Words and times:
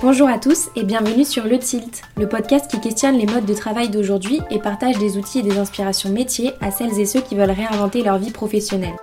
Bonjour 0.00 0.28
à 0.28 0.38
tous 0.38 0.70
et 0.76 0.84
bienvenue 0.84 1.24
sur 1.24 1.42
Le 1.42 1.58
Tilt, 1.58 2.02
le 2.16 2.28
podcast 2.28 2.70
qui 2.70 2.78
questionne 2.80 3.18
les 3.18 3.26
modes 3.26 3.46
de 3.46 3.54
travail 3.54 3.88
d'aujourd'hui 3.88 4.40
et 4.48 4.60
partage 4.60 4.96
des 4.98 5.18
outils 5.18 5.40
et 5.40 5.42
des 5.42 5.58
inspirations 5.58 6.10
métiers 6.10 6.52
à 6.60 6.70
celles 6.70 7.00
et 7.00 7.04
ceux 7.04 7.20
qui 7.20 7.34
veulent 7.34 7.50
réinventer 7.50 8.04
leur 8.04 8.16
vie 8.18 8.30
professionnelle. 8.30 8.94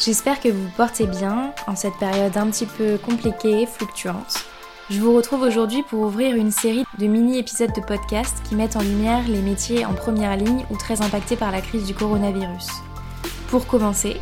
J'espère 0.00 0.40
que 0.40 0.48
vous 0.48 0.64
vous 0.64 0.76
portez 0.76 1.06
bien 1.06 1.52
en 1.68 1.76
cette 1.76 1.96
période 2.00 2.36
un 2.36 2.48
petit 2.48 2.66
peu 2.66 2.98
compliquée, 2.98 3.66
fluctuante. 3.66 4.44
Je 4.90 4.98
vous 4.98 5.14
retrouve 5.14 5.42
aujourd'hui 5.42 5.84
pour 5.88 6.00
ouvrir 6.00 6.34
une 6.34 6.50
série 6.50 6.84
de 6.98 7.06
mini-épisodes 7.06 7.72
de 7.72 7.80
podcast 7.80 8.36
qui 8.48 8.56
mettent 8.56 8.76
en 8.76 8.82
lumière 8.82 9.22
les 9.28 9.42
métiers 9.42 9.86
en 9.86 9.94
première 9.94 10.36
ligne 10.36 10.66
ou 10.72 10.76
très 10.76 11.02
impactés 11.02 11.36
par 11.36 11.52
la 11.52 11.60
crise 11.60 11.86
du 11.86 11.94
coronavirus. 11.94 12.66
Pour 13.46 13.68
commencer, 13.68 14.16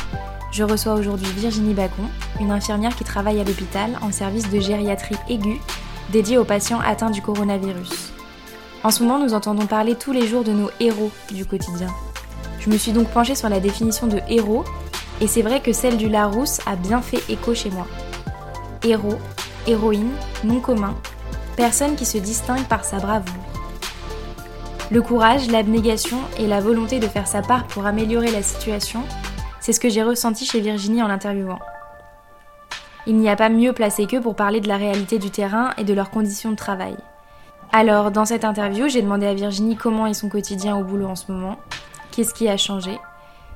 je 0.53 0.63
reçois 0.63 0.95
aujourd'hui 0.95 1.27
Virginie 1.35 1.73
Bacon, 1.73 2.07
une 2.39 2.51
infirmière 2.51 2.95
qui 2.95 3.05
travaille 3.05 3.41
à 3.41 3.45
l'hôpital 3.45 3.99
en 4.03 4.13
service 4.13 4.51
de 4.51 4.61
gériatrie 4.61 5.17
aiguë 5.29 5.61
dédié 6.13 6.37
aux 6.37 6.45
patients 6.45 6.81
atteints 6.81 7.11
du 7.11 7.23
coronavirus. 7.23 8.13
En 8.85 8.91
ce 8.91 9.03
moment, 9.03 9.19
nous 9.19 9.33
entendons 9.33 9.67
parler 9.67 9.95
tous 9.95 10.13
les 10.13 10.27
jours 10.27 10.45
de 10.45 10.53
nos 10.53 10.71
héros 10.79 11.11
du 11.33 11.47
quotidien. 11.47 11.89
Je 12.61 12.69
me 12.69 12.77
suis 12.77 12.93
donc 12.93 13.09
penchée 13.09 13.35
sur 13.35 13.49
la 13.49 13.61
définition 13.61 14.07
de 14.07 14.21
héros, 14.29 14.65
et 15.21 15.27
c'est 15.27 15.43
vrai 15.43 15.61
que 15.61 15.73
celle 15.73 15.97
du 15.97 16.09
Larousse 16.09 16.61
a 16.67 16.77
bien 16.77 17.01
fait 17.01 17.23
écho 17.33 17.55
chez 17.55 17.71
moi. 17.71 17.87
Héros, 18.85 19.19
héroïne, 19.67 20.11
nom 20.45 20.61
commun, 20.61 20.95
personne 21.57 21.95
qui 21.97 22.05
se 22.05 22.19
distingue 22.19 22.65
par 22.65 22.85
sa 22.85 22.99
bravoure. 22.99 23.33
Le 24.91 25.01
courage, 25.01 25.51
l'abnégation 25.51 26.19
et 26.39 26.47
la 26.47 26.61
volonté 26.61 27.01
de 27.01 27.07
faire 27.07 27.27
sa 27.27 27.41
part 27.41 27.67
pour 27.69 27.87
améliorer 27.87 28.31
la 28.31 28.43
situation 28.43 29.03
c'est 29.63 29.73
ce 29.73 29.79
que 29.79 29.89
j'ai 29.89 30.03
ressenti 30.03 30.45
chez 30.45 30.61
Virginie 30.61 31.05
en 31.05 31.09
l'interviewant. 31.09 31.61
Il 33.07 33.17
n'y 33.17 33.29
a 33.29 33.37
pas 33.37 33.49
mieux 33.49 33.73
placé 33.73 34.07
qu'eux 34.07 34.21
pour 34.21 34.35
parler 34.35 34.61
de 34.61 34.67
la 34.67 34.77
réalité 34.77 35.21
du 35.21 35.31
terrain 35.31 35.71
et 35.79 35.85
de 35.85 35.95
leurs 35.95 36.11
conditions 36.11 36.51
de 36.51 36.57
travail. 36.57 36.97
Alors, 37.73 38.11
dans 38.11 38.25
cette 38.25 38.45
interview, 38.45 38.89
j'ai 38.89 39.03
demandé 39.03 39.25
à 39.25 39.35
Virginie 39.35 39.77
comment 39.77 40.09
est 40.09 40.15
son 40.15 40.29
quotidien 40.29 40.77
au 40.77 40.83
boulot 40.83 41.07
en 41.07 41.15
ce 41.15 41.31
moment, 41.31 41.59
qu'est-ce 42.11 42.35
qui 42.35 42.49
a 42.49 42.57
changé, 42.57 42.99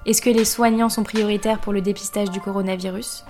est-ce 0.07 0.23
que 0.23 0.31
les 0.31 0.45
soignants 0.45 0.89
sont 0.89 1.03
prioritaires 1.03 1.59
pour 1.59 1.73
le 1.73 1.83
dépistage 1.83 2.31
du 2.31 2.41
coronavirus, 2.41 3.25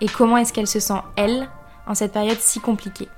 et 0.00 0.06
comment 0.06 0.36
est-ce 0.36 0.52
qu'elle 0.52 0.68
se 0.68 0.80
sent, 0.80 1.02
elle, 1.16 1.48
en 1.88 1.96
cette 1.96 2.12
période 2.12 2.38
si 2.38 2.60
compliquée. 2.60 3.08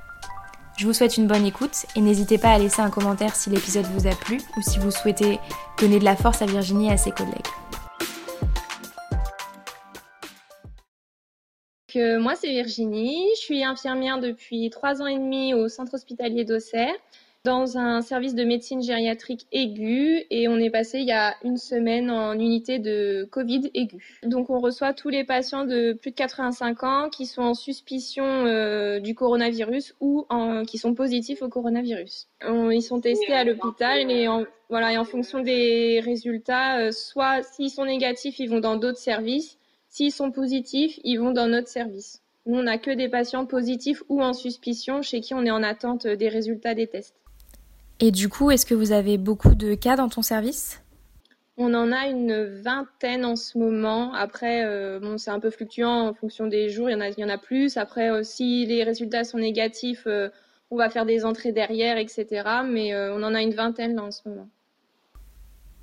Je 0.78 0.86
vous 0.86 0.94
souhaite 0.94 1.18
une 1.18 1.26
bonne 1.26 1.44
écoute 1.44 1.84
et 1.94 2.00
n'hésitez 2.00 2.38
pas 2.38 2.52
à 2.52 2.58
laisser 2.58 2.80
un 2.80 2.88
commentaire 2.88 3.36
si 3.36 3.50
l'épisode 3.50 3.86
vous 3.94 4.06
a 4.06 4.14
plu 4.14 4.40
ou 4.56 4.62
si 4.62 4.78
vous 4.78 4.90
souhaitez 4.90 5.38
donner 5.78 5.98
de 5.98 6.04
la 6.04 6.16
force 6.16 6.40
à 6.40 6.46
Virginie 6.46 6.88
et 6.88 6.92
à 6.92 6.96
ses 6.96 7.10
collègues. 7.10 7.46
Moi, 11.96 12.34
c'est 12.34 12.50
Virginie. 12.50 13.26
Je 13.36 13.40
suis 13.40 13.64
infirmière 13.64 14.18
depuis 14.18 14.70
trois 14.70 15.02
ans 15.02 15.06
et 15.06 15.18
demi 15.18 15.54
au 15.54 15.68
centre 15.68 15.94
hospitalier 15.94 16.44
d'Auxerre 16.44 16.94
dans 17.44 17.78
un 17.78 18.02
service 18.02 18.34
de 18.34 18.44
médecine 18.44 18.82
gériatrique 18.82 19.46
aiguë 19.50 20.26
et 20.30 20.48
on 20.48 20.56
est 20.56 20.68
passé 20.68 20.98
il 20.98 21.06
y 21.06 21.12
a 21.12 21.34
une 21.42 21.56
semaine 21.56 22.10
en 22.10 22.34
unité 22.34 22.78
de 22.78 23.26
Covid 23.30 23.70
aiguë. 23.72 24.20
Donc 24.24 24.50
on 24.50 24.60
reçoit 24.60 24.92
tous 24.92 25.08
les 25.08 25.24
patients 25.24 25.64
de 25.64 25.94
plus 25.94 26.10
de 26.10 26.16
85 26.16 26.82
ans 26.82 27.08
qui 27.08 27.24
sont 27.24 27.42
en 27.42 27.54
suspicion 27.54 28.24
euh, 28.24 29.00
du 29.00 29.14
coronavirus 29.14 29.94
ou 30.00 30.26
qui 30.66 30.76
sont 30.76 30.94
positifs 30.94 31.40
au 31.42 31.48
coronavirus. 31.48 32.28
ils 32.42 32.82
sont 32.82 33.00
testés 33.00 33.32
à 33.32 33.44
l'hôpital 33.44 34.10
et 34.10 34.28
en, 34.28 34.44
voilà, 34.68 34.92
et 34.92 34.98
en 34.98 35.04
fonction 35.04 35.40
des 35.40 36.00
résultats, 36.04 36.78
euh, 36.78 36.92
soit 36.92 37.42
s'ils 37.42 37.70
sont 37.70 37.86
négatifs, 37.86 38.38
ils 38.38 38.50
vont 38.50 38.60
dans 38.60 38.76
d'autres 38.76 38.98
services 38.98 39.58
S'ils 39.90 40.12
sont 40.12 40.30
positifs, 40.30 41.00
ils 41.02 41.16
vont 41.16 41.32
dans 41.32 41.48
notre 41.48 41.68
service. 41.68 42.22
Nous, 42.46 42.58
on 42.58 42.62
n'a 42.62 42.78
que 42.78 42.92
des 42.92 43.08
patients 43.08 43.44
positifs 43.44 44.02
ou 44.08 44.22
en 44.22 44.32
suspicion 44.32 45.02
chez 45.02 45.20
qui 45.20 45.34
on 45.34 45.44
est 45.44 45.50
en 45.50 45.64
attente 45.64 46.06
des 46.06 46.28
résultats 46.28 46.74
des 46.74 46.86
tests. 46.86 47.16
Et 47.98 48.12
du 48.12 48.28
coup, 48.28 48.50
est-ce 48.50 48.64
que 48.64 48.74
vous 48.74 48.92
avez 48.92 49.18
beaucoup 49.18 49.54
de 49.54 49.74
cas 49.74 49.96
dans 49.96 50.08
ton 50.08 50.22
service? 50.22 50.80
On 51.58 51.74
en 51.74 51.92
a 51.92 52.06
une 52.06 52.44
vingtaine 52.62 53.24
en 53.24 53.34
ce 53.36 53.58
moment. 53.58 54.14
Après, 54.14 54.64
euh, 54.64 55.00
bon, 55.00 55.18
c'est 55.18 55.30
un 55.30 55.40
peu 55.40 55.50
fluctuant 55.50 56.08
en 56.08 56.14
fonction 56.14 56.46
des 56.46 56.70
jours. 56.70 56.88
Il 56.88 56.92
y 56.92 56.96
en 56.96 57.00
a, 57.00 57.08
il 57.08 57.18
y 57.18 57.24
en 57.24 57.28
a 57.28 57.36
plus. 57.36 57.76
Après, 57.76 58.10
euh, 58.10 58.22
si 58.22 58.64
les 58.64 58.84
résultats 58.84 59.24
sont 59.24 59.38
négatifs, 59.38 60.04
euh, 60.06 60.30
on 60.70 60.76
va 60.76 60.88
faire 60.88 61.04
des 61.04 61.24
entrées 61.24 61.52
derrière, 61.52 61.98
etc. 61.98 62.26
Mais 62.64 62.94
on 62.94 63.24
en 63.24 63.34
a 63.34 63.42
une 63.42 63.54
vingtaine 63.54 63.96
là 63.96 64.04
en 64.04 64.12
ce 64.12 64.20
moment. 64.28 64.48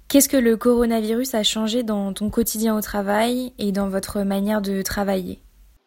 Qu'est-ce 0.09 0.29
que 0.29 0.37
le 0.37 0.55
coronavirus 0.55 1.33
a 1.33 1.43
changé 1.43 1.83
dans 1.83 2.13
ton 2.13 2.29
quotidien 2.29 2.77
au 2.77 2.81
travail 2.81 3.51
et 3.59 3.73
dans 3.73 3.89
votre 3.89 4.21
manière 4.21 4.61
de 4.61 4.81
travailler? 4.81 5.39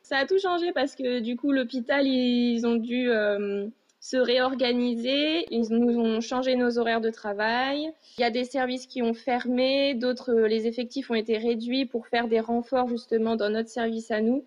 Ça 0.02 0.18
a 0.18 0.26
tout 0.26 0.38
changé 0.38 0.72
parce 0.74 0.94
que 0.94 1.20
du 1.20 1.36
coup 1.36 1.52
l'hôpital 1.52 2.06
ils 2.06 2.66
ont 2.66 2.74
dû 2.74 3.10
euh, 3.10 3.66
se 4.00 4.18
réorganiser, 4.18 5.46
ils 5.50 5.68
nous 5.70 5.98
ont 5.98 6.20
changé 6.20 6.54
nos 6.54 6.78
horaires 6.78 7.00
de 7.00 7.08
travail. 7.08 7.90
Il 8.18 8.20
y 8.20 8.24
a 8.24 8.30
des 8.30 8.44
services 8.44 8.86
qui 8.86 9.00
ont 9.00 9.14
fermé, 9.14 9.94
d'autres 9.94 10.34
les 10.34 10.66
effectifs 10.66 11.10
ont 11.10 11.14
été 11.14 11.38
réduits 11.38 11.86
pour 11.86 12.06
faire 12.06 12.28
des 12.28 12.40
renforts 12.40 12.88
justement 12.88 13.36
dans 13.36 13.48
notre 13.48 13.70
service 13.70 14.10
à 14.10 14.20
nous. 14.20 14.44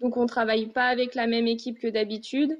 Donc 0.00 0.16
on 0.16 0.26
travaille 0.26 0.66
pas 0.66 0.86
avec 0.86 1.14
la 1.14 1.28
même 1.28 1.46
équipe 1.46 1.78
que 1.78 1.86
d'habitude. 1.86 2.58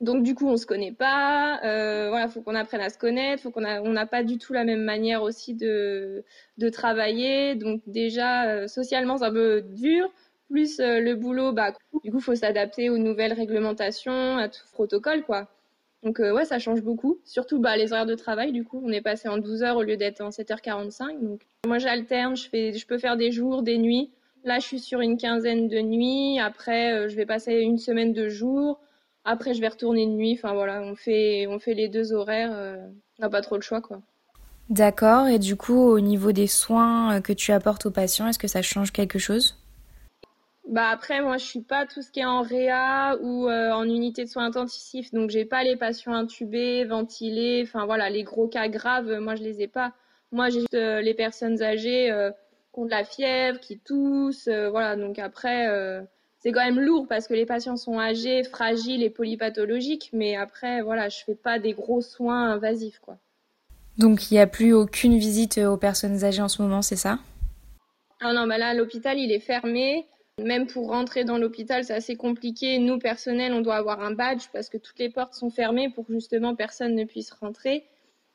Donc 0.00 0.22
du 0.22 0.34
coup, 0.34 0.48
on 0.48 0.56
se 0.56 0.66
connaît 0.66 0.92
pas. 0.92 1.60
Euh, 1.64 2.03
voilà, 2.24 2.32
faut 2.32 2.42
qu'on 2.42 2.54
apprenne 2.54 2.80
à 2.80 2.90
se 2.90 2.98
connaître. 2.98 3.42
Faut 3.42 3.50
qu'on 3.50 3.64
a, 3.64 3.80
on 3.82 3.90
n'a 3.90 4.06
pas 4.06 4.22
du 4.24 4.38
tout 4.38 4.52
la 4.52 4.64
même 4.64 4.82
manière 4.82 5.22
aussi 5.22 5.54
de 5.54 6.24
de 6.58 6.68
travailler. 6.68 7.54
Donc 7.54 7.82
déjà, 7.86 8.48
euh, 8.48 8.68
socialement, 8.68 9.18
c'est 9.18 9.24
un 9.24 9.32
peu 9.32 9.62
dur. 9.62 10.10
Plus 10.50 10.80
euh, 10.80 11.00
le 11.00 11.14
boulot, 11.14 11.52
bah 11.52 11.72
du 12.04 12.10
coup, 12.12 12.20
faut 12.20 12.34
s'adapter 12.34 12.90
aux 12.90 12.98
nouvelles 12.98 13.32
réglementations, 13.32 14.36
à 14.36 14.48
tout 14.48 14.62
protocole, 14.72 15.22
quoi. 15.24 15.48
Donc 16.02 16.20
euh, 16.20 16.32
ouais, 16.34 16.44
ça 16.44 16.58
change 16.58 16.82
beaucoup. 16.82 17.18
Surtout 17.24 17.60
bah 17.60 17.76
les 17.76 17.92
horaires 17.92 18.06
de 18.06 18.14
travail. 18.14 18.52
Du 18.52 18.64
coup, 18.64 18.80
on 18.84 18.90
est 18.90 19.00
passé 19.00 19.28
en 19.28 19.38
12 19.38 19.62
heures 19.62 19.76
au 19.76 19.82
lieu 19.82 19.96
d'être 19.96 20.20
en 20.20 20.30
7h45. 20.30 21.20
Donc 21.22 21.42
moi, 21.66 21.78
j'alterne. 21.78 22.36
Je 22.36 22.48
fais, 22.48 22.72
je 22.74 22.86
peux 22.86 22.98
faire 22.98 23.16
des 23.16 23.32
jours, 23.32 23.62
des 23.62 23.78
nuits. 23.78 24.10
Là, 24.44 24.58
je 24.58 24.66
suis 24.66 24.80
sur 24.80 25.00
une 25.00 25.16
quinzaine 25.16 25.68
de 25.68 25.80
nuits. 25.80 26.38
Après, 26.38 27.08
je 27.08 27.16
vais 27.16 27.26
passer 27.26 27.54
une 27.60 27.78
semaine 27.78 28.12
de 28.12 28.28
jours. 28.28 28.78
Après, 29.24 29.54
je 29.54 29.60
vais 29.60 29.68
retourner 29.68 30.06
de 30.06 30.12
nuit. 30.12 30.34
Enfin 30.34 30.54
voilà, 30.54 30.82
on 30.82 30.94
fait, 30.94 31.46
on 31.46 31.58
fait 31.58 31.74
les 31.74 31.88
deux 31.88 32.12
horaires. 32.12 32.52
Euh, 32.52 32.76
on 33.18 33.22
n'a 33.22 33.30
pas 33.30 33.40
trop 33.40 33.56
le 33.56 33.62
choix, 33.62 33.80
quoi. 33.80 34.00
D'accord. 34.68 35.28
Et 35.28 35.38
du 35.38 35.56
coup, 35.56 35.78
au 35.78 36.00
niveau 36.00 36.32
des 36.32 36.46
soins 36.46 37.16
euh, 37.16 37.20
que 37.20 37.32
tu 37.32 37.52
apportes 37.52 37.86
aux 37.86 37.90
patients, 37.90 38.28
est-ce 38.28 38.38
que 38.38 38.48
ça 38.48 38.62
change 38.62 38.92
quelque 38.92 39.18
chose? 39.18 39.58
Bah 40.68 40.88
après, 40.90 41.20
moi, 41.20 41.36
je 41.36 41.44
suis 41.44 41.60
pas 41.60 41.86
tout 41.86 42.00
ce 42.00 42.10
qui 42.10 42.20
est 42.20 42.24
en 42.24 42.42
réa 42.42 43.18
ou 43.20 43.48
euh, 43.48 43.70
en 43.72 43.84
unité 43.84 44.24
de 44.24 44.30
soins 44.30 44.46
intensifs, 44.46 45.12
donc 45.12 45.28
j'ai 45.28 45.44
pas 45.44 45.62
les 45.62 45.76
patients 45.76 46.14
intubés, 46.14 46.84
ventilés, 46.86 47.62
enfin 47.66 47.84
voilà, 47.84 48.08
les 48.08 48.22
gros 48.22 48.48
cas 48.48 48.68
graves, 48.68 49.12
moi 49.18 49.34
je 49.34 49.42
les 49.42 49.60
ai 49.60 49.68
pas. 49.68 49.92
Moi, 50.32 50.48
j'ai 50.48 50.60
juste 50.60 50.72
les 50.72 51.14
personnes 51.14 51.62
âgées 51.62 52.10
qui 52.72 52.80
ont 52.80 52.86
de 52.86 52.90
la 52.90 53.04
fièvre, 53.04 53.60
qui 53.60 53.78
toussent, 53.78 54.48
voilà. 54.48 54.96
Donc 54.96 55.18
après, 55.18 55.68
c'est 56.44 56.52
quand 56.52 56.62
même 56.62 56.78
lourd 56.78 57.06
parce 57.08 57.26
que 57.26 57.32
les 57.32 57.46
patients 57.46 57.78
sont 57.78 57.98
âgés, 57.98 58.44
fragiles 58.44 59.02
et 59.02 59.08
polypathologiques, 59.08 60.10
mais 60.12 60.36
après, 60.36 60.82
voilà, 60.82 61.08
je 61.08 61.24
fais 61.24 61.34
pas 61.34 61.58
des 61.58 61.72
gros 61.72 62.02
soins 62.02 62.50
invasifs, 62.50 62.98
quoi. 62.98 63.16
Donc 63.96 64.30
il 64.30 64.34
n'y 64.34 64.40
a 64.40 64.46
plus 64.46 64.74
aucune 64.74 65.16
visite 65.16 65.56
aux 65.56 65.78
personnes 65.78 66.22
âgées 66.22 66.42
en 66.42 66.48
ce 66.48 66.60
moment, 66.60 66.82
c'est 66.82 66.96
ça? 66.96 67.18
Ah 68.20 68.34
non, 68.34 68.46
bah 68.46 68.58
là, 68.58 68.74
l'hôpital, 68.74 69.18
il 69.18 69.32
est 69.32 69.40
fermé. 69.40 70.06
Même 70.38 70.66
pour 70.66 70.88
rentrer 70.88 71.24
dans 71.24 71.38
l'hôpital, 71.38 71.82
c'est 71.82 71.94
assez 71.94 72.16
compliqué. 72.16 72.78
Nous, 72.78 72.98
personnel, 72.98 73.54
on 73.54 73.62
doit 73.62 73.76
avoir 73.76 74.02
un 74.02 74.12
badge 74.12 74.48
parce 74.52 74.68
que 74.68 74.76
toutes 74.76 74.98
les 74.98 75.08
portes 75.08 75.32
sont 75.32 75.50
fermées 75.50 75.88
pour 75.88 76.04
justement 76.10 76.54
personne 76.54 76.94
ne 76.94 77.04
puisse 77.04 77.30
rentrer. 77.30 77.84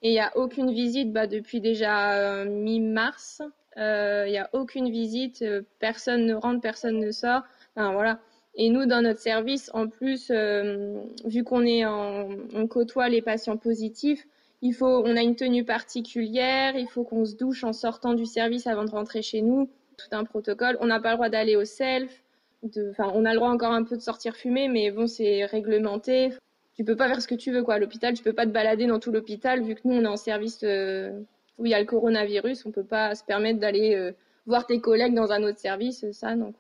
Et 0.01 0.09
il 0.09 0.13
n'y 0.13 0.19
a 0.19 0.35
aucune 0.35 0.71
visite 0.71 1.13
bah, 1.13 1.27
depuis 1.27 1.61
déjà 1.61 2.13
euh, 2.13 2.45
mi-mars. 2.45 3.43
Euh, 3.77 4.23
il 4.25 4.31
n'y 4.31 4.39
a 4.39 4.49
aucune 4.53 4.89
visite, 4.89 5.43
euh, 5.43 5.61
personne 5.77 6.25
ne 6.25 6.33
rentre, 6.33 6.61
personne 6.61 6.99
ne 6.99 7.11
sort 7.11 7.43
voilà. 7.93 8.19
Et 8.55 8.69
nous, 8.69 8.85
dans 8.85 9.01
notre 9.01 9.19
service, 9.19 9.71
en 9.73 9.87
plus, 9.87 10.31
euh, 10.31 11.01
vu 11.25 11.43
qu'on 11.43 11.65
est 11.65 11.85
en, 11.85 12.27
on 12.53 12.67
côtoie 12.67 13.09
les 13.09 13.21
patients 13.21 13.57
positifs, 13.57 14.25
il 14.61 14.73
faut, 14.73 15.03
on 15.05 15.15
a 15.15 15.21
une 15.21 15.35
tenue 15.35 15.63
particulière, 15.63 16.75
il 16.75 16.87
faut 16.87 17.03
qu'on 17.03 17.23
se 17.25 17.35
douche 17.35 17.63
en 17.63 17.73
sortant 17.73 18.13
du 18.13 18.25
service 18.25 18.67
avant 18.67 18.83
de 18.83 18.91
rentrer 18.91 19.21
chez 19.21 19.41
nous, 19.41 19.69
tout 19.97 20.13
un 20.15 20.25
protocole. 20.25 20.77
On 20.81 20.87
n'a 20.87 20.99
pas 20.99 21.11
le 21.11 21.15
droit 21.15 21.29
d'aller 21.29 21.55
au 21.55 21.63
self, 21.63 22.23
on 22.61 23.25
a 23.25 23.31
le 23.31 23.35
droit 23.35 23.49
encore 23.49 23.71
un 23.71 23.83
peu 23.83 23.95
de 23.95 24.01
sortir 24.01 24.35
fumer, 24.35 24.67
mais 24.67 24.91
bon, 24.91 25.07
c'est 25.07 25.45
réglementé. 25.45 26.33
Tu 26.75 26.83
peux 26.83 26.95
pas 26.95 27.07
faire 27.07 27.21
ce 27.21 27.27
que 27.27 27.35
tu 27.35 27.51
veux, 27.51 27.63
quoi. 27.63 27.75
À 27.75 27.79
l'hôpital, 27.79 28.13
tu 28.13 28.23
peux 28.23 28.33
pas 28.33 28.45
te 28.45 28.51
balader 28.51 28.87
dans 28.87 28.99
tout 28.99 29.11
l'hôpital, 29.11 29.61
vu 29.63 29.75
que 29.75 29.81
nous, 29.85 29.95
on 29.95 30.03
est 30.03 30.07
en 30.07 30.17
service 30.17 30.59
euh, 30.63 31.11
où 31.57 31.65
il 31.65 31.71
y 31.71 31.73
a 31.73 31.79
le 31.79 31.85
coronavirus, 31.85 32.65
on 32.65 32.71
peut 32.71 32.83
pas 32.83 33.15
se 33.15 33.23
permettre 33.23 33.59
d'aller 33.59 33.95
euh, 33.95 34.11
voir 34.45 34.65
tes 34.65 34.81
collègues 34.81 35.13
dans 35.13 35.31
un 35.31 35.43
autre 35.43 35.59
service, 35.59 36.05
ça, 36.11 36.35
non. 36.35 36.53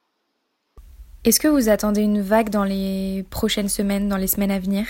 Est-ce 1.25 1.41
que 1.41 1.49
vous 1.49 1.67
attendez 1.67 2.01
une 2.01 2.21
vague 2.21 2.49
dans 2.49 2.63
les 2.63 3.25
prochaines 3.29 3.67
semaines, 3.67 4.07
dans 4.07 4.15
les 4.15 4.27
semaines 4.27 4.51
à 4.51 4.59
venir? 4.59 4.85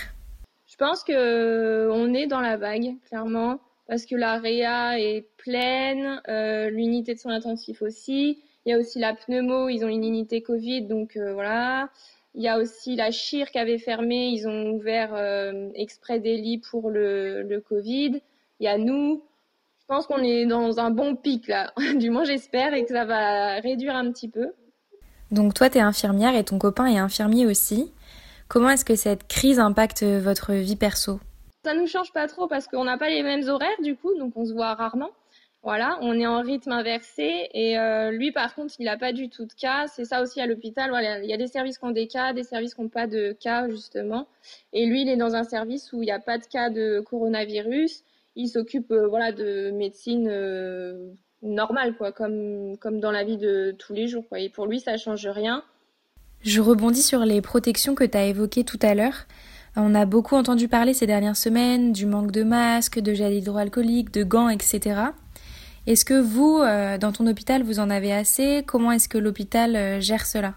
Je 0.68 0.76
pense 0.76 1.02
que 1.02 1.12
euh, 1.12 1.92
on 1.92 2.14
est 2.14 2.28
dans 2.28 2.40
la 2.40 2.56
vague, 2.56 2.94
clairement, 3.08 3.58
parce 3.88 4.06
que 4.06 4.14
la 4.14 4.38
réa 4.38 5.00
est 5.00 5.26
pleine, 5.38 6.22
euh, 6.28 6.70
l'unité 6.70 7.14
de 7.14 7.18
soins 7.18 7.34
intensifs 7.34 7.82
aussi. 7.82 8.38
Il 8.64 8.70
y 8.70 8.72
a 8.72 8.78
aussi 8.78 9.00
la 9.00 9.14
pneumo, 9.14 9.68
ils 9.68 9.84
ont 9.84 9.88
une 9.88 10.04
unité 10.04 10.40
Covid, 10.40 10.82
donc 10.82 11.16
euh, 11.16 11.34
voilà. 11.34 11.88
Il 12.34 12.42
y 12.42 12.48
a 12.48 12.58
aussi 12.58 12.94
la 12.94 13.10
Chire 13.10 13.50
qui 13.50 13.58
avait 13.58 13.78
fermé. 13.78 14.28
Ils 14.28 14.46
ont 14.46 14.70
ouvert 14.70 15.16
exprès 15.74 16.20
des 16.20 16.36
lits 16.36 16.58
pour 16.70 16.88
le, 16.88 17.42
le 17.42 17.60
Covid. 17.60 18.20
Il 18.60 18.64
y 18.64 18.68
a 18.68 18.78
nous. 18.78 19.24
Je 19.80 19.86
pense 19.88 20.06
qu'on 20.06 20.22
est 20.22 20.46
dans 20.46 20.78
un 20.78 20.90
bon 20.90 21.16
pic 21.16 21.48
là. 21.48 21.72
du 21.96 22.08
moins, 22.10 22.22
j'espère 22.22 22.72
et 22.72 22.84
que 22.84 22.90
ça 22.90 23.04
va 23.04 23.56
réduire 23.56 23.96
un 23.96 24.12
petit 24.12 24.28
peu. 24.28 24.52
Donc 25.30 25.54
toi, 25.54 25.70
tu 25.70 25.78
es 25.78 25.80
infirmière 25.80 26.34
et 26.34 26.44
ton 26.44 26.58
copain 26.58 26.86
est 26.86 26.98
infirmier 26.98 27.46
aussi. 27.46 27.92
Comment 28.48 28.70
est-ce 28.70 28.84
que 28.84 28.96
cette 28.96 29.28
crise 29.28 29.60
impacte 29.60 30.02
votre 30.02 30.52
vie 30.54 30.76
perso? 30.76 31.20
Ça 31.64 31.74
nous 31.74 31.86
change 31.86 32.12
pas 32.12 32.26
trop 32.26 32.48
parce 32.48 32.66
qu'on 32.66 32.84
n'a 32.84 32.98
pas 32.98 33.10
les 33.10 33.22
mêmes 33.22 33.46
horaires 33.48 33.80
du 33.82 33.94
coup, 33.94 34.12
donc 34.18 34.32
on 34.36 34.44
se 34.44 34.52
voit 34.52 34.74
rarement. 34.74 35.10
Voilà, 35.62 35.98
on 36.00 36.18
est 36.18 36.26
en 36.26 36.40
rythme 36.40 36.72
inversé 36.72 37.50
et 37.52 37.78
euh, 37.78 38.10
lui 38.10 38.32
par 38.32 38.54
contre 38.54 38.74
il 38.78 38.86
n'a 38.86 38.96
pas 38.96 39.12
du 39.12 39.28
tout 39.28 39.44
de 39.44 39.52
cas. 39.52 39.86
C'est 39.88 40.06
ça 40.06 40.22
aussi 40.22 40.40
à 40.40 40.46
l'hôpital. 40.46 40.90
Il 41.22 41.28
y 41.28 41.34
a 41.34 41.36
des 41.36 41.48
services 41.48 41.76
qui 41.76 41.84
ont 41.84 41.90
des 41.90 42.06
cas, 42.06 42.32
des 42.32 42.44
services 42.44 42.74
qui 42.74 42.80
n'ont 42.80 42.88
pas 42.88 43.06
de 43.06 43.36
cas 43.38 43.68
justement. 43.68 44.26
Et 44.72 44.86
lui 44.86 45.02
il 45.02 45.08
est 45.10 45.18
dans 45.18 45.34
un 45.34 45.44
service 45.44 45.92
où 45.92 46.02
il 46.02 46.06
n'y 46.06 46.12
a 46.12 46.18
pas 46.18 46.38
de 46.38 46.46
cas 46.46 46.70
de 46.70 47.00
coronavirus. 47.00 48.04
Il 48.36 48.48
s'occupe 48.48 48.90
euh, 48.90 49.06
voilà 49.06 49.32
de 49.32 49.70
médecine 49.70 50.28
euh, 50.30 51.12
normale 51.42 51.96
quoi, 51.96 52.12
comme 52.12 52.76
comme 52.78 53.00
dans 53.00 53.10
la 53.10 53.24
vie 53.24 53.38
de 53.38 53.74
tous 53.78 53.92
les 53.92 54.08
jours 54.08 54.24
quoi. 54.28 54.40
Et 54.40 54.48
pour 54.48 54.66
lui 54.66 54.80
ça 54.80 54.96
change 54.96 55.26
rien. 55.26 55.62
Je 56.42 56.60
rebondis 56.60 57.02
sur 57.02 57.20
les 57.20 57.40
protections 57.40 57.94
que 57.94 58.04
tu 58.04 58.16
as 58.16 58.26
évoquées 58.26 58.64
tout 58.64 58.78
à 58.82 58.94
l'heure. 58.94 59.26
On 59.76 59.94
a 59.94 60.04
beaucoup 60.04 60.34
entendu 60.34 60.68
parler 60.68 60.94
ces 60.94 61.06
dernières 61.06 61.36
semaines 61.36 61.92
du 61.92 62.06
manque 62.06 62.32
de 62.32 62.42
masques, 62.42 62.98
de 62.98 63.14
gel 63.14 63.34
hydroalcoolique, 63.34 64.12
de 64.12 64.24
gants, 64.24 64.48
etc. 64.48 65.00
Est-ce 65.86 66.04
que 66.04 66.20
vous, 66.20 66.58
euh, 66.58 66.98
dans 66.98 67.12
ton 67.12 67.26
hôpital, 67.26 67.62
vous 67.62 67.78
en 67.78 67.88
avez 67.88 68.12
assez? 68.12 68.64
Comment 68.66 68.92
est-ce 68.92 69.08
que 69.08 69.18
l'hôpital 69.18 69.76
euh, 69.76 70.00
gère 70.00 70.26
cela? 70.26 70.54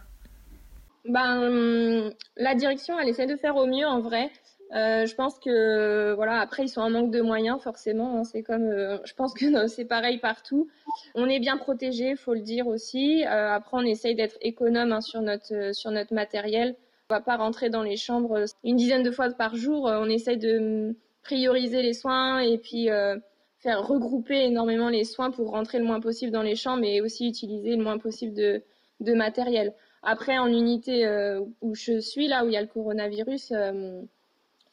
Ben, 1.08 2.12
La 2.38 2.56
direction, 2.56 3.00
elle 3.00 3.10
essaie 3.10 3.28
de 3.28 3.36
faire 3.38 3.56
au 3.56 3.68
mieux 3.68 3.86
en 3.86 4.02
vrai. 4.02 4.32
Euh, 4.74 5.06
je 5.06 5.14
pense 5.14 5.38
que 5.38 6.14
voilà, 6.16 6.40
après 6.40 6.64
ils 6.64 6.70
sont 6.70 6.82
en 6.82 6.90
manque 6.90 7.12
de 7.12 7.22
moyens 7.22 7.62
forcément. 7.62 8.18
Hein. 8.18 8.24
c'est 8.24 8.42
comme, 8.42 8.64
euh, 8.64 8.98
je 9.06 9.14
pense 9.14 9.34
que 9.34 9.68
c'est 9.68 9.86
pareil 9.86 10.18
partout. 10.18 10.68
On 11.16 11.28
est 11.30 11.40
bien 11.40 11.58
protégé, 11.58 12.16
faut 12.16 12.34
le 12.34 12.42
dire 12.42 12.68
aussi. 12.68 13.24
Euh, 13.26 13.52
après, 13.52 13.78
on 13.78 13.86
essaye 13.86 14.16
d'être 14.16 14.38
économe 14.42 14.92
hein, 14.92 15.02
sur 15.02 15.22
notre 15.22 15.76
sur 15.76 15.92
notre 15.92 16.14
matériel. 16.14 16.76
On 17.10 17.14
va 17.16 17.22
pas 17.22 17.38
rentrer 17.38 17.70
dans 17.70 17.84
les 17.84 17.98
chambres 17.98 18.46
une 18.64 18.76
dizaine 18.78 19.04
de 19.04 19.12
fois 19.12 19.30
par 19.30 19.56
jour. 19.56 19.84
on 19.84 20.10
essaye 20.10 20.38
de 20.38 20.96
prioriser 21.22 21.82
les 21.84 21.94
soins 21.94 22.40
et 22.40 22.58
puis 22.58 22.88
faire 23.60 23.88
regrouper 23.88 24.46
énormément 24.46 24.90
les 24.90 25.04
soins 25.04 25.30
pour 25.30 25.52
rentrer 25.52 25.80
le 25.80 25.86
moins 25.86 26.00
possible 26.00 26.32
dans 26.32 26.42
les 26.42 26.56
chambres 26.56 26.86
et 26.86 27.02
aussi 27.02 27.28
utiliser 27.28 27.76
le 27.76 27.84
moins 27.84 28.00
possible 28.00 28.34
de 28.34 28.64
de 29.02 29.14
matériel. 29.14 29.74
Après, 30.02 30.38
en 30.40 30.48
unité 30.48 31.06
où 31.62 31.76
je 31.76 32.00
suis 32.00 32.28
là 32.28 32.46
où 32.46 32.48
il 32.48 32.54
y 32.54 32.58
a 32.58 32.62
le 32.62 32.68
coronavirus 32.68 33.54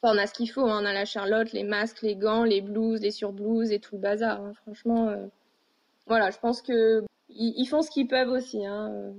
on 0.02 0.18
a 0.18 0.26
ce 0.26 0.32
qu'il 0.32 0.50
faut, 0.50 0.66
hein. 0.66 0.80
on 0.82 0.86
a 0.86 0.92
la 0.92 1.04
Charlotte, 1.04 1.52
les 1.52 1.64
masques, 1.64 2.02
les 2.02 2.16
gants, 2.16 2.44
les 2.44 2.60
blouses, 2.60 3.00
les 3.00 3.10
surblouses 3.10 3.70
et 3.70 3.78
tout 3.78 3.96
le 3.96 4.00
bazar. 4.00 4.40
Hein. 4.40 4.52
Franchement, 4.62 5.08
euh, 5.08 5.26
voilà, 6.06 6.30
je 6.30 6.38
pense 6.38 6.62
que 6.62 7.04
ils, 7.28 7.66
font 7.66 7.82
ce 7.82 7.90
qu'ils 7.90 8.08
peuvent 8.08 8.30
aussi. 8.30 8.64
Hein, 8.64 8.90
euh. 8.92 9.12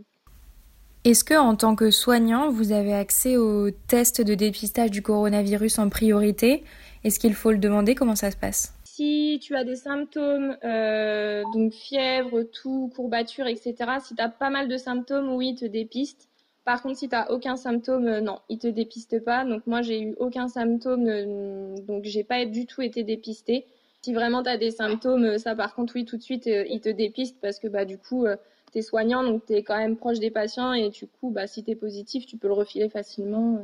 Est-ce 1.04 1.24
que, 1.24 1.34
en 1.34 1.56
tant 1.56 1.76
que 1.76 1.90
soignant, 1.90 2.50
vous 2.50 2.72
avez 2.72 2.94
accès 2.94 3.38
aux 3.38 3.72
tests 3.72 4.22
de 4.22 4.36
dépistage 4.36 4.92
du 4.92 5.02
coronavirus 5.02 5.80
en 5.80 5.90
priorité? 5.90 6.64
Est-ce 7.04 7.20
qu'il 7.20 7.34
faut 7.34 7.52
le 7.52 7.58
demander? 7.58 7.96
Comment 7.96 8.16
ça 8.16 8.30
se 8.30 8.38
passe? 8.38 8.74
Si 8.84 9.40
tu 9.42 9.56
as 9.56 9.64
des 9.64 9.78
symptômes, 9.78 10.58
euh, 10.64 11.44
donc 11.54 11.74
fièvre, 11.74 12.44
tout, 12.44 12.92
courbature, 12.96 13.48
etc., 13.48 13.76
si 14.04 14.16
tu 14.16 14.22
as 14.22 14.30
pas 14.30 14.50
mal 14.50 14.68
de 14.68 14.78
symptômes, 14.78 15.34
oui, 15.34 15.56
te 15.56 15.66
dépistent. 15.66 16.31
Par 16.64 16.82
contre, 16.84 16.98
si 16.98 17.10
tu 17.10 17.16
n'as 17.16 17.28
aucun 17.30 17.56
symptôme, 17.56 18.08
euh, 18.08 18.22
non, 18.22 18.40
il 18.48 18.60
te 18.60 18.68
dépiste 18.68 19.24
pas. 19.24 19.46
Donc 19.46 19.66
moi, 19.66 19.82
j'ai 19.82 20.02
eu 20.02 20.16
aucun 20.20 20.48
symptôme, 20.48 21.08
euh, 21.08 21.76
donc 21.88 22.04
j'ai 22.04 22.24
pas 22.24 22.46
du 22.46 22.68
tout 22.68 22.82
été 22.82 23.04
dépistée. 23.04 23.66
Si 24.02 24.14
vraiment 24.14 24.44
tu 24.44 24.50
as 24.50 24.58
des 24.58 24.72
symptômes, 24.72 25.26
euh, 25.26 25.38
ça 25.38 25.56
par 25.56 25.74
contre, 25.74 25.94
oui, 25.96 26.06
tout 26.06 26.18
de 26.18 26.22
suite, 26.22 26.46
il 26.48 26.80
te 26.80 26.90
dépiste 26.90 27.38
parce 27.42 27.60
que 27.60 27.68
bah 27.68 27.86
du 27.86 27.98
coup, 27.98 28.26
tu 28.72 28.78
es 28.78 28.82
soignant, 28.84 29.24
donc 29.24 29.46
tu 29.48 29.54
es 29.54 29.64
quand 29.64 29.78
même 29.78 29.96
proche 29.96 30.20
des 30.20 30.30
patients 30.30 30.74
et 30.74 30.90
du 30.90 31.08
coup, 31.08 31.32
bah, 31.32 31.48
si 31.48 31.64
tu 31.64 31.72
es 31.72 31.76
positif, 31.76 32.26
tu 32.28 32.38
peux 32.38 32.48
le 32.48 32.54
refiler 32.54 32.90
facilement. 32.90 33.60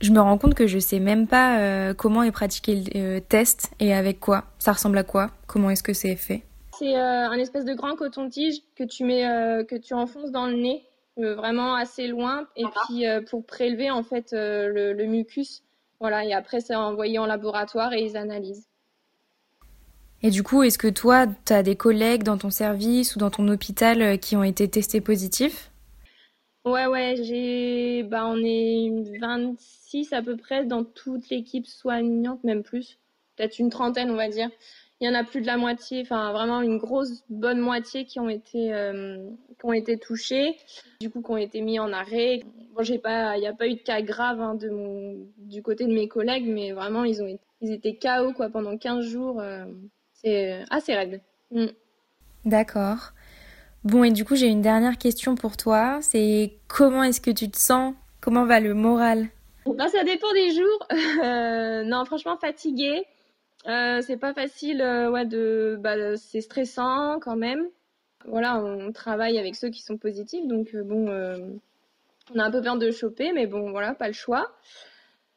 Je 0.00 0.12
me 0.12 0.20
rends 0.20 0.38
compte 0.38 0.54
que 0.54 0.66
je 0.66 0.78
sais 0.78 0.98
même 0.98 1.26
pas 1.26 1.92
comment 1.94 2.22
est 2.22 2.30
pratiqué 2.30 2.82
le 2.94 3.18
test 3.20 3.70
et 3.80 3.92
avec 3.92 4.20
quoi. 4.20 4.44
Ça 4.58 4.72
ressemble 4.72 4.96
à 4.98 5.04
quoi? 5.04 5.30
Comment 5.46 5.70
est-ce 5.70 5.82
que 5.82 5.92
c'est 5.92 6.16
fait? 6.16 6.42
C'est 6.78 6.94
un 6.94 7.38
espèce 7.38 7.66
de 7.66 7.74
grand 7.74 7.96
coton-tige 7.96 8.60
que 8.76 8.84
tu 8.84 9.04
mets, 9.04 9.22
que 9.68 9.76
tu 9.76 9.92
enfonces 9.92 10.30
dans 10.30 10.46
le 10.46 10.54
nez 10.54 10.82
vraiment 11.16 11.74
assez 11.74 12.06
loin, 12.06 12.46
et 12.56 12.64
puis 12.86 13.06
euh, 13.06 13.20
pour 13.22 13.44
prélever 13.44 13.90
en 13.90 14.02
fait 14.02 14.32
euh, 14.32 14.94
le, 14.94 15.04
mucus. 15.06 15.62
Voilà, 16.00 16.24
et 16.24 16.32
après 16.32 16.60
c'est 16.60 16.74
envoyé 16.74 17.18
en 17.18 17.26
laboratoire 17.26 17.92
et 17.92 18.02
ils 18.02 18.16
analysent. 18.16 18.66
Et 20.22 20.30
du 20.30 20.42
coup, 20.42 20.62
est-ce 20.62 20.78
que 20.78 20.88
toi, 20.88 21.26
tu 21.46 21.52
as 21.52 21.62
des 21.62 21.76
collègues 21.76 22.22
dans 22.22 22.36
ton 22.36 22.50
service 22.50 23.16
ou 23.16 23.18
dans 23.18 23.30
ton 23.30 23.48
hôpital 23.48 24.18
qui 24.18 24.36
ont 24.36 24.44
été 24.44 24.68
testés 24.68 25.00
positifs? 25.00 25.70
Ouais, 26.66 26.86
ouais, 26.86 27.16
j'ai. 27.22 28.02
Bah, 28.02 28.26
on 28.26 28.36
est 28.36 29.18
26 29.18 30.12
à 30.12 30.20
peu 30.20 30.36
près 30.36 30.66
dans 30.66 30.84
toute 30.84 31.30
l'équipe 31.30 31.66
soignante, 31.66 32.44
même 32.44 32.62
plus. 32.62 32.98
Peut-être 33.36 33.58
une 33.58 33.70
trentaine, 33.70 34.10
on 34.10 34.16
va 34.16 34.28
dire 34.28 34.50
il 35.00 35.06
y 35.06 35.10
en 35.10 35.14
a 35.14 35.24
plus 35.24 35.40
de 35.40 35.46
la 35.46 35.56
moitié, 35.56 36.02
enfin 36.02 36.30
vraiment 36.32 36.60
une 36.60 36.76
grosse 36.76 37.24
bonne 37.30 37.58
moitié 37.58 38.04
qui 38.04 38.20
ont 38.20 38.28
été 38.28 38.74
euh, 38.74 39.30
qui 39.58 39.64
ont 39.64 39.72
été 39.72 39.98
touchés, 39.98 40.56
du 41.00 41.08
coup 41.08 41.22
qui 41.22 41.30
ont 41.30 41.38
été 41.38 41.62
mis 41.62 41.78
en 41.78 41.92
arrêt. 41.92 42.42
Bon, 42.74 42.82
j'ai 42.82 42.98
pas, 42.98 43.36
il 43.36 43.40
n'y 43.40 43.46
a 43.46 43.54
pas 43.54 43.66
eu 43.66 43.74
de 43.74 43.82
cas 43.82 44.02
graves 44.02 44.40
hein, 44.40 44.54
de 44.54 44.68
mon, 44.68 45.26
du 45.38 45.62
côté 45.62 45.86
de 45.86 45.92
mes 45.92 46.06
collègues, 46.06 46.46
mais 46.46 46.72
vraiment 46.72 47.04
ils 47.04 47.22
ont, 47.22 47.38
ils 47.62 47.72
étaient 47.72 47.96
KO 47.96 48.32
quoi 48.34 48.50
pendant 48.50 48.76
15 48.76 49.06
jours. 49.06 49.40
Euh, 49.40 49.64
c'est 50.12 50.64
assez 50.70 50.94
raide. 50.94 51.22
Mm. 51.50 51.66
D'accord. 52.44 53.12
Bon 53.84 54.04
et 54.04 54.10
du 54.10 54.26
coup 54.26 54.36
j'ai 54.36 54.48
une 54.48 54.60
dernière 54.60 54.98
question 54.98 55.34
pour 55.34 55.56
toi, 55.56 56.00
c'est 56.02 56.52
comment 56.68 57.02
est-ce 57.02 57.22
que 57.22 57.30
tu 57.30 57.50
te 57.50 57.58
sens? 57.58 57.94
Comment 58.20 58.44
va 58.44 58.60
le 58.60 58.74
moral? 58.74 59.28
Bah, 59.64 59.88
ça 59.88 60.04
dépend 60.04 60.32
des 60.34 60.54
jours. 60.54 60.88
Euh, 61.22 61.82
non, 61.84 62.04
franchement 62.04 62.36
fatiguée. 62.38 63.04
Euh, 63.66 64.00
c'est 64.02 64.16
pas 64.16 64.32
facile, 64.32 64.80
euh, 64.80 65.10
ouais, 65.10 65.26
de, 65.26 65.76
bah, 65.80 66.16
c'est 66.16 66.40
stressant 66.40 67.18
quand 67.20 67.36
même. 67.36 67.66
Voilà, 68.26 68.58
on 68.62 68.92
travaille 68.92 69.38
avec 69.38 69.56
ceux 69.56 69.70
qui 69.70 69.82
sont 69.82 69.96
positifs, 69.96 70.46
donc 70.46 70.74
euh, 70.74 70.82
bon, 70.82 71.08
on 72.34 72.38
a 72.38 72.44
un 72.44 72.50
peu 72.50 72.62
peur 72.62 72.76
de 72.76 72.90
choper, 72.90 73.32
mais 73.32 73.46
bon, 73.46 73.70
voilà, 73.70 73.94
pas 73.94 74.08
le 74.08 74.12
choix. 74.14 74.50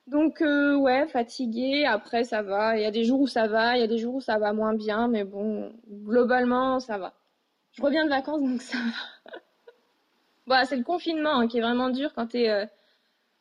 Donc 0.08 0.42
ouais, 0.42 1.08
fatigué. 1.08 1.86
Après, 1.86 2.24
ça 2.25 2.42
va. 2.42 2.77
Il 2.77 2.84
y 2.84 2.86
a 2.86 2.92
des 2.92 3.06
jours 3.06 3.22
où 3.22 3.27
ça 3.27 3.48
va, 3.48 3.77
il 3.77 3.82
y 3.82 3.84
a 3.84 3.88
des 3.88 3.98
jours 3.98 4.15
où 4.15 4.22
ça 4.22 4.38
va 4.38 4.53
moins 4.53 4.74
bien, 4.74 5.08
mais 5.08 5.24
bon, 5.24 5.72
globalement, 5.89 6.80
ça 6.80 6.98
va. 6.98 7.13
Je 7.74 7.82
reviens 7.82 8.06
de 8.06 8.10
vacances, 8.10 8.42
donc 8.42 8.62
ça 8.62 8.77
va. 8.77 9.39
Bon, 10.46 10.62
c'est 10.65 10.75
le 10.75 10.84
confinement 10.84 11.38
hein, 11.38 11.48
qui 11.48 11.60
est 11.60 11.62
vraiment 11.62 11.89
dur 11.89 12.12
quand 12.13 12.27
t'es 12.27 12.68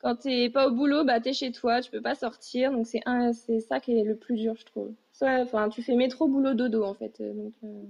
quand 0.03 0.17
t'es 0.17 0.51
pas 0.51 0.67
au 0.67 0.73
boulot, 0.73 1.05
bah 1.05 1.21
t'es 1.21 1.33
chez 1.33 1.53
toi, 1.53 1.81
tu 1.81 1.91
peux 1.91 2.03
pas 2.03 2.15
sortir, 2.15 2.73
donc 2.73 2.87
c'est 2.87 3.03
c'est 3.33 3.61
ça 3.61 3.81
qui 3.81 3.99
est 3.99 4.05
le 4.05 4.17
plus 4.17 4.37
dur, 4.37 4.55
je 4.59 4.65
trouve. 4.65 4.91
Enfin, 5.21 5.69
tu 5.69 5.83
fais 5.83 5.95
métro, 5.95 6.27
boulot, 6.27 6.55
dodo 6.55 6.85
en 6.85 6.95
fait. 6.95 7.21
Euh, 7.21 7.33
euh. 7.65 7.83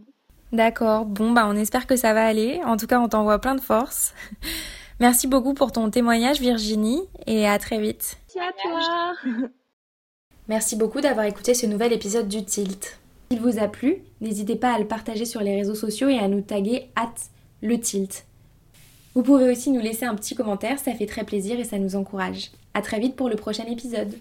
D'accord. 0.52 1.06
Bon, 1.06 1.32
bah 1.32 1.46
on 1.48 1.56
espère 1.56 1.86
que 1.86 1.96
ça 1.96 2.12
va 2.12 2.26
aller. 2.26 2.60
En 2.64 2.76
tout 2.76 2.86
cas, 2.86 3.00
on 3.00 3.08
t'envoie 3.08 3.38
plein 3.38 3.54
de 3.54 3.60
force. 3.60 4.14
Merci 5.00 5.26
beaucoup 5.26 5.54
pour 5.54 5.72
ton 5.72 5.90
témoignage, 5.90 6.40
Virginie, 6.40 7.00
et 7.26 7.48
à 7.48 7.58
très 7.58 7.80
vite. 7.80 8.18
Merci 8.34 8.50
à 8.50 8.52
toi. 8.62 9.48
Merci 10.48 10.76
beaucoup 10.76 11.00
d'avoir 11.00 11.24
écouté 11.24 11.54
ce 11.54 11.66
nouvel 11.66 11.92
épisode 11.92 12.28
du 12.28 12.44
Tilt. 12.44 12.98
S'il 13.30 13.40
vous 13.40 13.58
a 13.58 13.68
plu, 13.68 14.02
n'hésitez 14.20 14.56
pas 14.56 14.74
à 14.74 14.78
le 14.78 14.86
partager 14.86 15.24
sur 15.24 15.40
les 15.40 15.56
réseaux 15.56 15.74
sociaux 15.74 16.08
et 16.08 16.18
à 16.18 16.28
nous 16.28 16.42
taguer 16.42 16.90
at 16.94 17.14
le 17.62 17.80
Tilt. 17.80 18.26
Vous 19.14 19.22
pouvez 19.22 19.50
aussi 19.50 19.70
nous 19.70 19.80
laisser 19.80 20.06
un 20.06 20.14
petit 20.14 20.34
commentaire, 20.34 20.78
ça 20.78 20.94
fait 20.94 21.06
très 21.06 21.24
plaisir 21.24 21.60
et 21.60 21.64
ça 21.64 21.78
nous 21.78 21.96
encourage. 21.96 22.50
À 22.72 22.80
très 22.80 22.98
vite 22.98 23.14
pour 23.14 23.28
le 23.28 23.36
prochain 23.36 23.64
épisode. 23.66 24.14